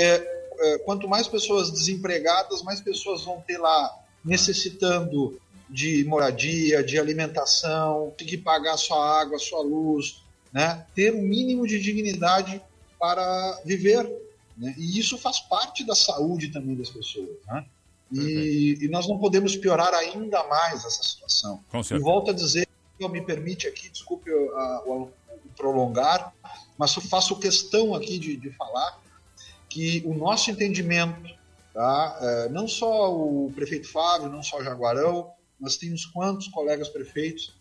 é, 0.61 0.77
quanto 0.79 1.07
mais 1.07 1.27
pessoas 1.27 1.71
desempregadas, 1.71 2.61
mais 2.61 2.81
pessoas 2.81 3.23
vão 3.23 3.41
ter 3.41 3.57
lá 3.57 3.99
necessitando 4.23 5.39
de 5.69 6.03
moradia, 6.03 6.83
de 6.83 6.99
alimentação, 6.99 8.13
que 8.17 8.37
pagar 8.37 8.77
sua 8.77 9.21
água, 9.21 9.39
sua 9.39 9.61
luz, 9.61 10.21
né? 10.51 10.85
ter 10.93 11.13
um 11.13 11.21
mínimo 11.21 11.65
de 11.65 11.79
dignidade 11.79 12.61
para 12.99 13.61
viver. 13.65 14.03
Né? 14.57 14.75
E 14.77 14.99
isso 14.99 15.17
faz 15.17 15.39
parte 15.39 15.85
da 15.85 15.95
saúde 15.95 16.49
também 16.49 16.75
das 16.75 16.89
pessoas. 16.89 17.29
Né? 17.47 17.65
E, 18.11 18.77
e, 18.81 18.89
nós 18.89 19.07
não 19.07 19.17
podemos 19.17 19.55
piorar 19.55 19.93
ainda 19.93 20.43
mais 20.43 20.83
essa 20.83 21.01
situação. 21.01 21.63
E 21.95 21.99
volto 21.99 22.31
a 22.31 22.33
dizer, 22.33 22.67
eu 22.99 23.07
me 23.07 23.21
permite 23.21 23.67
aqui, 23.67 23.89
desculpe 23.89 24.29
o, 24.29 25.09
prolongar, 25.55 26.33
mas 26.77 26.93
faço 26.93 27.37
questão 27.37 27.93
aqui 27.93 28.17
de, 28.17 28.37
de 28.37 28.51
falar 28.51 28.99
que 29.69 30.03
o 30.05 30.13
nosso 30.13 30.51
entendimento, 30.51 31.33
tá? 31.73 32.17
É, 32.21 32.49
não 32.49 32.67
só 32.67 33.13
o 33.13 33.51
prefeito 33.55 33.87
Fábio, 33.87 34.29
não 34.29 34.43
só 34.43 34.59
o 34.59 34.63
Jaguarão, 34.63 35.31
nós 35.59 35.77
temos 35.77 36.05
quantos 36.05 36.47
colegas 36.47 36.89
prefeitos, 36.89 37.53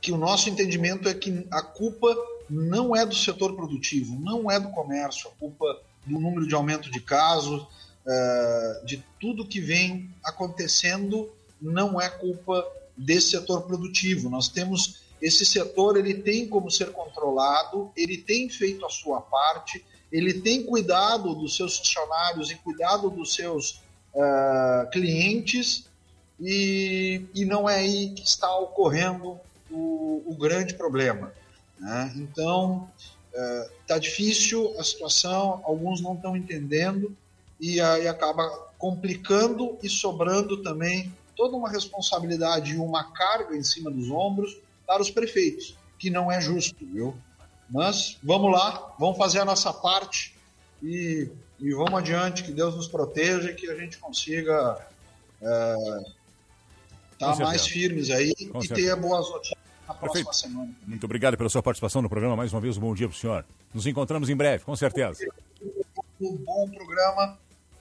que 0.00 0.12
o 0.12 0.16
nosso 0.16 0.48
entendimento 0.48 1.08
é 1.08 1.14
que 1.14 1.46
a 1.50 1.62
culpa 1.62 2.14
não 2.48 2.94
é 2.94 3.04
do 3.04 3.14
setor 3.14 3.54
produtivo, 3.54 4.18
não 4.20 4.50
é 4.50 4.60
do 4.60 4.70
comércio, 4.70 5.28
a 5.28 5.38
culpa 5.38 5.80
do 6.06 6.18
número 6.18 6.46
de 6.46 6.54
aumento 6.54 6.90
de 6.90 7.00
casos, 7.00 7.66
é, 8.06 8.82
de 8.84 9.04
tudo 9.18 9.46
que 9.46 9.60
vem 9.60 10.10
acontecendo, 10.22 11.30
não 11.60 12.00
é 12.00 12.08
culpa 12.08 12.66
desse 12.96 13.30
setor 13.30 13.62
produtivo. 13.62 14.28
Nós 14.28 14.48
temos 14.48 15.03
esse 15.24 15.46
setor, 15.46 15.96
ele 15.96 16.12
tem 16.12 16.46
como 16.46 16.70
ser 16.70 16.92
controlado, 16.92 17.90
ele 17.96 18.18
tem 18.18 18.46
feito 18.50 18.84
a 18.84 18.90
sua 18.90 19.22
parte, 19.22 19.82
ele 20.12 20.34
tem 20.34 20.62
cuidado 20.62 21.34
dos 21.34 21.56
seus 21.56 21.78
funcionários 21.78 22.50
e 22.50 22.56
cuidado 22.56 23.08
dos 23.08 23.34
seus 23.34 23.80
uh, 24.14 24.90
clientes 24.92 25.86
e, 26.38 27.22
e 27.34 27.46
não 27.46 27.66
é 27.66 27.76
aí 27.76 28.10
que 28.10 28.22
está 28.22 28.54
ocorrendo 28.58 29.40
o, 29.70 30.22
o 30.26 30.36
grande 30.38 30.74
problema. 30.74 31.32
Né? 31.80 32.12
Então, 32.16 32.86
está 33.80 33.96
uh, 33.96 34.00
difícil 34.00 34.78
a 34.78 34.84
situação, 34.84 35.62
alguns 35.64 36.02
não 36.02 36.14
estão 36.16 36.36
entendendo 36.36 37.16
e 37.58 37.80
aí 37.80 38.06
acaba 38.06 38.46
complicando 38.76 39.78
e 39.82 39.88
sobrando 39.88 40.58
também 40.62 41.10
toda 41.34 41.56
uma 41.56 41.70
responsabilidade 41.70 42.74
e 42.74 42.76
uma 42.76 43.04
carga 43.04 43.56
em 43.56 43.62
cima 43.62 43.90
dos 43.90 44.10
ombros 44.10 44.62
para 44.86 45.02
os 45.02 45.10
prefeitos, 45.10 45.76
que 45.98 46.10
não 46.10 46.30
é 46.30 46.40
justo, 46.40 46.76
viu? 46.80 47.16
Mas 47.70 48.18
vamos 48.22 48.52
lá, 48.52 48.94
vamos 48.98 49.16
fazer 49.16 49.40
a 49.40 49.44
nossa 49.44 49.72
parte 49.72 50.34
e, 50.82 51.28
e 51.58 51.72
vamos 51.72 51.94
adiante, 51.94 52.44
que 52.44 52.52
Deus 52.52 52.74
nos 52.76 52.86
proteja 52.86 53.50
e 53.50 53.54
que 53.54 53.68
a 53.70 53.76
gente 53.76 53.98
consiga 53.98 54.86
estar 55.40 57.32
é, 57.32 57.36
tá 57.36 57.36
mais 57.36 57.66
firmes 57.66 58.10
aí 58.10 58.34
Com 58.50 58.58
e 58.58 58.66
certeza. 58.66 58.94
ter 58.94 59.00
boas 59.00 59.30
notícias 59.30 59.58
na 59.86 59.94
próxima 59.94 60.24
Perfeito. 60.30 60.36
semana. 60.36 60.74
Muito 60.86 61.04
obrigado 61.04 61.36
pela 61.36 61.48
sua 61.48 61.62
participação 61.62 62.02
no 62.02 62.08
programa. 62.08 62.36
Mais 62.36 62.52
uma 62.52 62.60
vez, 62.60 62.76
um 62.76 62.80
bom 62.80 62.94
dia 62.94 63.08
para 63.08 63.16
o 63.16 63.18
senhor. 63.18 63.44
Nos 63.72 63.86
encontramos 63.86 64.28
em 64.28 64.36
breve, 64.36 64.64
com 64.64 64.76
certeza. 64.76 65.18
Um 66.20 66.36
bom 66.36 66.68
programa 66.70 67.38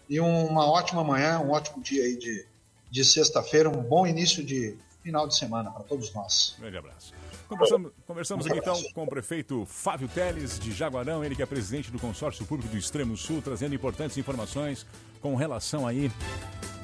e 0.09 0.19
uma 0.19 0.65
ótima 0.65 1.03
manhã, 1.03 1.39
um 1.39 1.51
ótimo 1.51 1.81
dia 1.81 2.03
aí 2.03 2.17
de, 2.17 2.45
de 2.89 3.05
sexta-feira, 3.05 3.69
um 3.69 3.81
bom 3.81 4.05
início 4.05 4.43
de 4.43 4.77
final 5.03 5.27
de 5.27 5.35
semana 5.35 5.69
para 5.69 5.83
todos 5.83 6.13
nós. 6.13 6.55
Grande 6.57 6.77
abraço. 6.77 7.13
Conversamos, 7.47 7.91
conversamos 8.07 8.47
aqui 8.47 8.57
então 8.57 8.81
com 8.93 9.03
o 9.03 9.07
prefeito 9.07 9.65
Fábio 9.65 10.07
Teles 10.07 10.57
de 10.57 10.71
Jaguarão, 10.71 11.23
ele 11.23 11.35
que 11.35 11.43
é 11.43 11.45
presidente 11.45 11.91
do 11.91 11.99
Consórcio 11.99 12.45
Público 12.45 12.71
do 12.71 12.77
Extremo 12.77 13.15
Sul, 13.17 13.41
trazendo 13.41 13.75
importantes 13.75 14.17
informações 14.17 14.85
com 15.21 15.35
relação 15.35 15.85
aí 15.85 16.09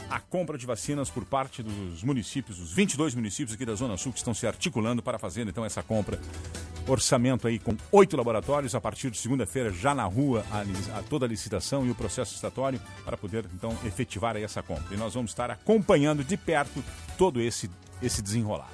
à 0.10 0.20
compra 0.20 0.58
de 0.58 0.66
vacinas 0.66 1.10
por 1.10 1.24
parte 1.24 1.64
dos 1.64 2.04
municípios, 2.04 2.60
os 2.60 2.74
22 2.74 3.16
municípios 3.16 3.56
aqui 3.56 3.66
da 3.66 3.76
Zona 3.76 3.96
Sul 3.96 4.12
que 4.12 4.18
estão 4.18 4.34
se 4.34 4.46
articulando 4.46 5.02
para 5.02 5.18
fazer 5.18 5.48
então 5.48 5.64
essa 5.64 5.82
compra 5.82 6.20
orçamento 6.88 7.48
aí 7.48 7.60
com 7.60 7.76
oito 7.92 8.18
laboratórios, 8.18 8.74
a 8.74 8.82
partir 8.82 9.12
de 9.12 9.18
segunda-feira 9.18 9.72
já 9.72 9.94
na 9.94 10.06
rua 10.06 10.44
a, 10.52 11.00
a, 11.00 11.04
toda 11.04 11.26
a 11.26 11.30
licitação 11.30 11.86
e 11.86 11.92
o 11.92 11.96
processo 11.96 12.34
estatório 12.34 12.82
para 13.06 13.16
poder 13.16 13.46
então 13.54 13.72
efetivar 13.86 14.36
essa 14.38 14.64
compra. 14.64 14.94
E 14.94 14.98
nós 14.98 15.14
vamos 15.14 15.32
estar 15.32 15.52
acompanhando 15.52 16.24
de 16.24 16.36
perto 16.36 16.84
todo 17.18 17.40
esse, 17.40 17.70
esse 18.02 18.22
desenrolar. 18.22 18.70